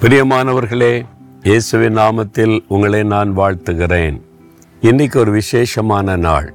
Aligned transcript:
பிரியமானவர்களே 0.00 1.06
இயேசுவின் 1.42 1.96
நாமத்தில் 1.96 2.64
உங்களை 2.68 3.02
நான் 3.02 3.36
வாழ்த்துகிறேன். 3.36 4.20
இன்றைக்கு 4.80 5.18
ஒரு 5.18 5.30
விசேஷமான 5.30 6.16
நாள். 6.16 6.54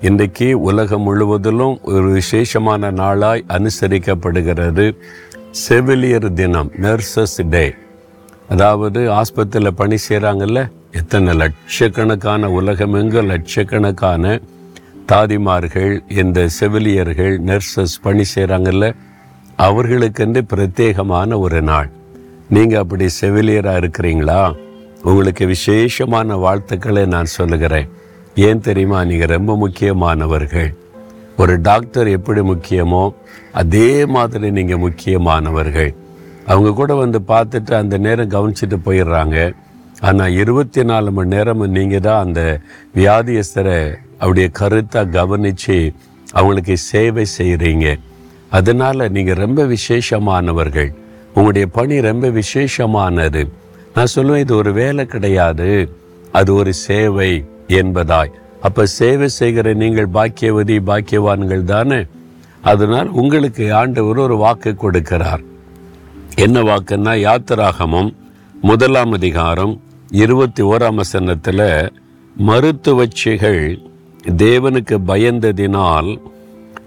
இன்றைக்கு 0.00 0.60
உலகம் 0.60 1.02
முழுவதிலும் 1.02 1.78
ஒரு 1.82 2.02
விசேஷமான 2.02 2.90
நாளாய் 2.90 3.44
அனுசரிக்கப்படுகிறது. 3.48 4.94
செவிலியர் 5.50 6.32
தினம் 6.32 6.70
நர்சஸ் 6.82 7.48
டே 7.48 7.74
அதாவது 8.48 9.00
ஆஸ்பத்திரியில் 9.12 9.76
பணி 9.76 9.96
செய்கிறாங்கல்ல 10.08 10.70
எத்தனை 10.90 11.34
லட்சக்கணக்கான 11.34 12.50
உலகமெங்கும் 12.50 13.26
லட்சக்கணக்கான 13.26 14.40
தாதிமார்கள் 15.06 15.98
இந்த 16.08 16.48
செவிலியர்கள் 16.48 17.40
நர்சஸ் 17.40 17.98
பணி 18.02 18.22
செய்கிறாங்கல்ல 18.34 18.94
அவர்களுக்கென்று 19.58 20.42
பிரத்யேகமான 20.54 21.38
ஒரு 21.38 21.62
நாள். 21.62 21.90
நீங்கள் 22.48 22.80
அப்படி 22.80 23.06
செவிலியராக 23.20 23.80
இருக்கிறீங்களா? 23.82 24.54
உங்களுக்கு 25.02 25.46
விசேஷமான 25.46 26.36
வாழ்த்துக்களை 26.36 27.06
நான் 27.06 27.24
சொல்லுகிறேன். 27.24 27.88
ஏன் 28.34 28.60
தெரியுமா? 28.60 29.04
நீங்கள் 29.04 29.28
ரொம்ப 29.28 29.56
முக்கியமானவர்கள். 29.56 30.70
ஒரு 31.36 31.60
டாக்டர் 31.60 32.08
எப்படி 32.08 32.40
முக்கியமோ 32.40 33.14
அதே 33.52 34.06
மாதிரி 34.06 34.50
நீங்கள் 34.50 34.78
முக்கியமானவர்கள். 34.78 35.94
அவங்க 36.46 36.72
கூட 36.72 36.94
வந்து 36.94 37.18
பார்த்துட்டு 37.32 37.72
அந்த 37.74 37.98
நேரம் 37.98 38.30
கவனிச்சிட்டு 38.30 38.78
போயிடுறாங்க. 38.86 39.52
ஆனால் 40.00 40.32
இருபத்தி 40.32 40.82
நாலு 40.82 41.10
மணி 41.12 41.28
நேரம் 41.28 41.66
நீங்கள் 41.66 42.00
தான் 42.00 42.24
அந்த 42.26 42.60
வியாதியஸ்தரை 42.94 43.76
அப்படியே 44.18 44.48
கருத்தாக 44.60 45.08
கவனித்து 45.08 45.92
அவங்களுக்கு 46.32 46.76
சேவை 46.76 47.26
செய்கிறீங்க 47.38 47.98
அதனால் 48.48 49.10
நீங்கள் 49.10 49.34
ரொம்ப 49.34 49.64
விசேஷமானவர்கள். 49.64 50.90
உங்களுடைய 51.34 51.66
பணி 51.66 52.00
ரொம்ப 52.00 52.28
விசேஷமானது. 52.28 53.48
நான் 53.94 54.12
சொல்லுவேன் 54.14 54.38
இது 54.38 54.56
ஒரு 54.56 54.72
வேலை 54.72 55.06
கிடையாது. 55.06 55.92
அது 56.32 56.54
ஒரு 56.54 56.72
சேவை 56.72 57.44
என்பதாய். 57.68 58.30
அப்போ 58.60 58.86
சேவை 58.86 59.28
செய்கிற 59.28 59.72
நீங்கள் 59.72 60.08
பாக்கியவதி 60.08 60.78
பாக்கியவான்கள் 60.86 61.64
தானே? 61.64 62.04
அதனால் 62.62 63.08
உங்களுக்கு 63.08 63.74
ஆண்டவர் 63.74 64.18
ஒரு 64.18 64.36
வாக்கு 64.36 64.76
கொடுக்கிறார். 64.82 65.42
என்ன 66.34 66.62
வாக்குன்னா 66.62 67.14
யாத்திராகமும் 67.26 68.14
முதலாம் 68.62 69.12
அதிகாரம் 69.12 69.80
இருபத்தி 70.10 70.62
ஓராம் 70.62 70.94
வசனத்தில் 70.94 71.92
மருத்துவச்சிகள் 72.46 73.78
தேவனுக்கு 74.26 74.96
பயந்ததினால் 75.06 76.20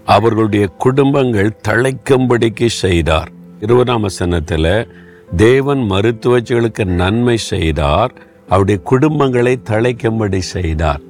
அவர்களுடைய 0.04 0.66
குடும்பங்கள் 0.66 1.60
தழைக்கும்படிக்கு 1.68 2.66
செய்தார். 2.66 3.34
இருபதாம் 3.60 4.00
வசனத்தில் 4.00 4.88
தேவன் 5.36 5.78
மருத்துவச்சிகளுக்கு 5.78 6.84
நன்மை 6.84 7.36
செய்தார் 7.36 8.12
அவருடைய 8.48 8.80
குடும்பங்களை 8.90 9.56
தழைக்கும்படி 9.70 10.38
செய்தார். 10.38 11.00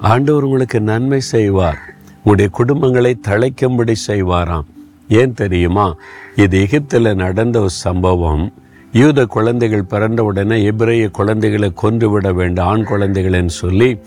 ஆண்டவர் 0.00 0.42
உங்களுக்கு 0.42 0.80
நன்மை 0.80 1.20
செய்வார். 1.20 1.78
உங்களுடைய 2.24 2.50
குடும்பங்களை 2.58 3.12
தழைக்கும்படி 3.28 3.94
செய்வாராம். 4.06 4.64
ஏன் 5.08 5.34
தெரியுமா? 5.34 5.96
இது 6.36 6.60
எகிப்தில் 6.60 7.14
நடந்த 7.14 7.60
ஒரு 7.60 7.70
சம்பவம். 7.70 8.52
யூத 8.92 9.24
குழந்தைகள் 9.24 9.84
பிறந்த 9.84 10.24
உடனே 10.24 10.64
எபிரேய 10.64 11.08
குழந்தைகளை 11.08 11.72
கொன்று 11.74 12.10
விட 12.10 12.32
வேண்டும் 12.32 12.64
ஆண் 12.64 12.86
குழந்தைகள்னு 12.90 13.54
சொல்லி 13.62 13.98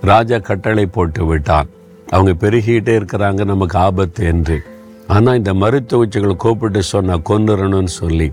ராஜா 0.00 0.38
கட்டளை 0.38 0.86
போட்டு 0.86 1.26
விட்டான் 1.26 1.66
அவங்க 2.10 2.46
பெருகிட்டே 2.46 2.94
இருக்கிறாங்க 3.00 3.44
நமக்கு 3.44 3.78
ஆபத்து 3.78 4.24
என்று. 4.24 4.62
ஆனால் 5.08 5.38
இந்த 5.40 5.52
மருத்துவச்சிகளை 5.54 6.36
கூப்பிட்டு 6.44 6.82
சொன்னால் 6.82 7.26
கொன்னுறணும்னு 7.30 7.92
சொல்லி. 8.02 8.32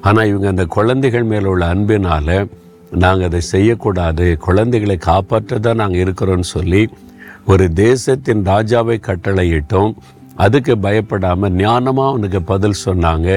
ஆனால் 0.00 0.28
இவங்க 0.30 0.48
அந்த 0.48 0.64
குழந்தைகள் 0.76 1.28
மேலே 1.32 1.44
உள்ள 1.44 1.66
அன்பினால் 1.66 2.48
நாங்கள் 3.02 3.28
அதை 3.28 3.40
செய்யக்கூடாது. 3.40 4.36
குழந்தைகளை 4.46 4.96
காப்பாற்ற 4.96 5.58
தான் 5.58 5.80
நாங்கள் 5.82 6.02
இருக்கிறோன்னு 6.04 6.48
சொல்லி 6.56 6.82
ஒரு 7.44 7.72
தேசத்தின் 7.72 8.42
ராஜாவை 8.44 8.96
கட்டளையிட்டோம். 9.08 9.92
அதுக்கு 10.44 10.78
பயப்படாமல் 10.78 11.56
ஞானமாக 11.62 12.10
அவனுக்கு 12.10 12.40
பதில் 12.42 12.82
சொன்னாங்க. 12.86 13.28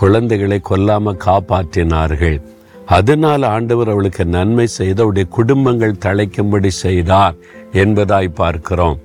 குழந்தைகளை 0.00 0.60
கொல்லாமல் 0.60 1.22
காப்பாற்றினார்கள். 1.26 2.40
அதனால் 2.86 3.42
ஆண்டவர் 3.42 3.90
அவளுக்கு 3.92 4.24
நன்மை 4.24 4.66
செய்து 4.66 5.02
அவருடைய 5.02 5.28
குடும்பங்கள் 5.38 6.00
தழைக்கும்படி 6.06 6.68
செய்தார் 6.84 7.36
என்பதாய் 7.72 8.36
பார்க்கிறோம். 8.40 8.98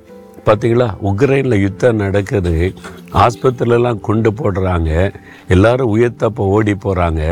பார்த்தீங்களா 0.47 0.87
உக்ரைனில் 1.09 1.63
யுத்தம் 1.65 2.01
நடக்குது. 2.03 2.55
ஆஸ்பத்திரிலலாம் 3.23 4.03
குண்டு 4.07 4.31
போடுறாங்க. 4.39 4.91
எல்லாரும் 5.55 5.93
உயர்த்தப்ப 5.95 6.51
ஓடி 6.57 6.75
போகிறாங்க 6.85 7.23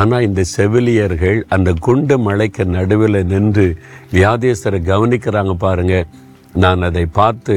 ஆனால் 0.00 0.26
இந்த 0.28 0.42
செவிலியர்கள் 0.56 1.38
அந்த 1.54 1.70
குண்டு 1.86 2.16
மலைக்கு 2.26 2.64
நடுவில் 2.76 3.20
நின்று 3.32 3.66
வியாதியஸ்தரை 4.16 4.80
கவனிக்கிறாங்க 4.90 5.54
பாருங்க. 5.66 5.94
நான் 6.62 6.82
அதை 6.88 7.04
பார்த்து 7.18 7.54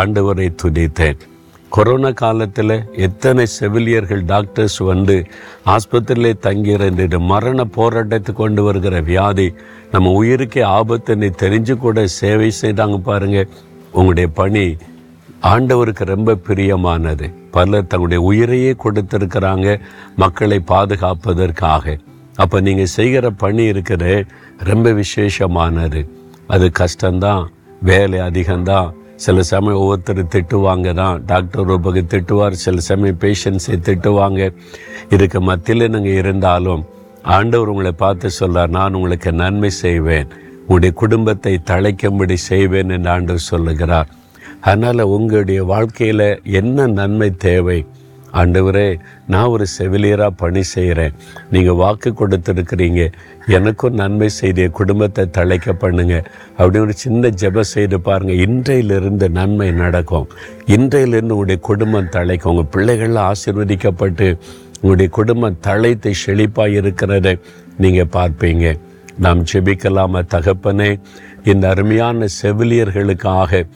ஆண்டவரை 0.00 0.48
துதித்தேன். 0.62 1.20
கொரோனா 1.74 2.10
காலத்தில் 2.22 2.76
எத்தனை 3.06 3.44
செவிலியர்கள் 3.58 4.22
டாக்டர்ஸ் 4.32 4.80
வந்து 4.90 5.16
ஆஸ்பத்திரியிலே 5.74 6.32
தங்கியிருந்துட்டு 6.46 7.18
மரண 7.32 7.64
போராட்டத்துக்கு 7.76 8.42
கொண்டு 8.42 8.62
வருகிற 8.66 8.96
வியாதி 9.08 9.48
நம்ம 9.92 10.12
உயிருக்கே 10.20 10.62
ஆபத்துன்னு 10.78 11.30
தெரிஞ்சு 11.42 11.76
கூட 11.84 12.06
சேவை 12.20 12.50
செய்தாங்க 12.62 12.98
பாருங்கள் 13.10 13.48
உங்களுடைய 13.96 14.28
பணி 14.40 14.64
ஆண்டவருக்கு 15.52 16.04
ரொம்ப 16.14 16.36
பிரியமானது. 16.46 17.26
பலர் 17.50 17.86
தங்களுடைய 17.86 18.20
உயிரையே 18.30 18.72
கொடுத்திருக்கிறாங்க 18.84 19.80
மக்களை 20.16 20.58
பாதுகாப்பதற்காக. 20.72 21.96
அப்போ 22.36 22.60
நீங்கள் 22.60 22.92
செய்கிற 22.96 23.30
பணி 23.30 23.64
இருக்கிற 23.64 24.24
ரொம்ப 24.70 24.90
விசேஷமானது. 24.90 26.00
அது 26.46 26.70
கஷ்டம்தான் 26.78 27.44
வேலை 27.82 28.18
அதிகம்தான். 28.20 28.90
சில 29.16 29.42
சமயம் 29.42 29.80
ஒவ்வொருத்தர் 29.80 30.22
திட்டுவாங்க 30.34 30.94
தான் 30.94 31.22
டாக்டர் 31.26 31.62
ஒரு 31.64 31.80
பக்கம் 31.80 32.10
திட்டுவார் 32.14 32.62
சில 32.64 32.80
சமயம் 32.80 33.20
பேஷண்ட்ஸை 33.20 33.76
திட்டுவாங்க. 33.88 34.52
இதுக்கு 35.10 35.40
மத்தியில் 35.40 35.92
நீங்கள் 35.94 36.18
இருந்தாலும் 36.22 36.82
ஆண்டவர் 37.22 37.68
உங்களை 37.68 37.92
பார்த்து 37.92 38.30
சொல்றார் 38.40 38.74
நான் 38.78 38.94
உங்களுக்கு 38.94 39.32
நன்மை 39.32 39.70
செய்வேன். 39.70 40.28
உங்களுடைய 40.66 40.92
குடும்பத்தை 40.94 41.54
தழைக்கும்படி 41.70 42.36
செய்வேன் 42.50 42.88
என்று 42.88 43.10
ஆண்டவர் 43.10 43.48
சொல்லுகிறார். 43.52 44.08
அதனால் 44.60 45.10
உங்களுடைய 45.16 45.64
வாழ்க்கையில் 45.64 46.28
என்ன 46.60 46.86
நன்மை 46.86 47.30
தேவை? 47.46 47.78
ஆண்டவரே 48.40 48.86
நான் 49.32 49.50
ஒரு 49.54 49.66
செவிலியராக 49.78 50.32
பணி 50.36 50.62
செய்கிறேன் 50.62 51.12
நீங்கள் 51.50 51.74
வாக்கு 51.74 52.10
கொடுத்துருக்கிறீங்க. 52.10 53.02
எனக்கும் 53.46 53.94
நன்மை 53.94 54.28
செய்து 54.28 54.62
என் 54.62 54.78
குடும்பத்தை 54.80 55.24
தழைக்க 55.38 55.72
பண்ணுங்க. 55.72 56.16
அப்படி 56.56 56.78
ஒரு 56.78 56.92
சின்ன 56.92 57.28
ஜெபம் 57.42 57.72
செய்து 57.74 58.00
பாருங்கள் 58.00 58.42
இன்றையிலிருந்து 58.46 59.28
நன்மை 59.28 59.72
நடக்கும். 59.72 60.26
இன்றையிலிருந்து 60.76 61.36
உங்களுடைய 61.36 61.60
குடும்பம் 61.70 62.12
தழைக்கும். 62.16 62.52
உங்கள் 62.54 62.72
பிள்ளைகள்லாம் 62.76 63.30
ஆசீர்வதிக்கப்பட்டு 63.32 64.28
உங்களுடைய 64.80 65.10
குடும்பம் 65.10 65.60
தழைத்து 65.68 66.10
செழிப்பாக 66.24 66.80
இருக்கிறத 66.80 67.38
நீங்கள் 67.78 68.12
பார்ப்பீங்க. 68.12 68.66
நாம் 69.18 69.44
ஜெபிக்கலாம 69.52 70.22
தகப்பனே. 70.34 71.00
இந்த 71.44 71.68
அருமையான 71.68 72.26
செவிலியர்களுக்காக 72.42 73.66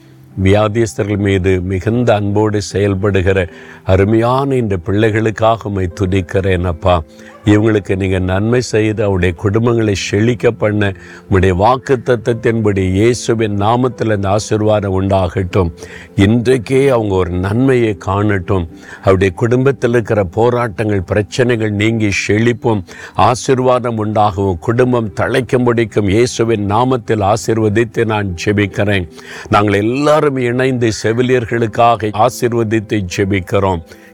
வியாதியஸ்தர்கள் 0.42 1.16
மீது 1.16 1.60
மிகுந்த 1.60 2.14
அன்போடு 2.14 2.60
செயல்படுகிற 2.72 3.48
அருமையான 3.84 4.54
இந்த 4.54 4.78
பிள்ளைகளுக்காக 4.86 5.56
உம்மை 5.62 5.90
துதிக்கிறேன் 6.00 6.64
அப்பா. 6.64 7.02
இவங்களுக்கு 7.44 7.96
நீங்கள் 7.96 8.22
நன்மை 8.22 8.60
செய்து 8.60 9.04
அவருடைய 9.04 9.34
குடும்பங்களை 9.42 9.92
செழிக்க 9.92 10.50
பண்ண 10.50 10.92
உடைய 11.28 11.54
வாக்கு 11.54 11.98
தத்தத்தின்படி 12.04 12.90
இயேசுவின் 12.92 13.56
நாமத்தில் 13.60 14.14
இந்த 14.14 14.36
ஆசிர்வாதம் 14.36 14.96
உண்டாகட்டும். 15.00 15.70
இன்றைக்கே 16.16 16.88
அவங்க 16.88 17.14
ஒரு 17.14 17.30
நன்மையை 17.30 17.96
காணட்டும். 17.96 18.68
அவருடைய 19.02 19.32
குடும்பத்தில் 19.34 19.90
இருக்கிற 19.90 20.24
போராட்டங்கள் 20.24 21.02
பிரச்சனைகள் 21.02 21.70
நீங்கி 21.70 22.10
செழிப்பும் 22.26 22.82
ஆசீர்வாதம் 23.14 23.98
உண்டாகவும் 24.04 24.58
குடும்பம் 24.58 25.12
தழைக்க 25.12 25.58
முடிக்கும் 25.58 26.08
இயேசுவின் 26.08 26.70
நாமத்தில் 26.70 27.32
ஆசிர்வதித்து 27.32 28.04
நான் 28.04 28.34
ஜெபிக்கிறேன். 28.44 29.08
நாங்கள் 29.48 29.72
எல்லாரும் 29.72 30.36
இணைந்து 30.36 30.90
செவிலியர்களுக்காக 31.02 32.10
ஆசீர்வதித்து 32.26 33.04
ஜெபிக்கிறோம். 33.16 33.82